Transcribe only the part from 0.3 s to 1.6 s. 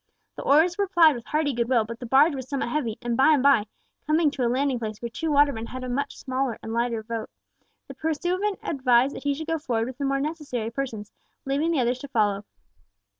The oars were plied with hearty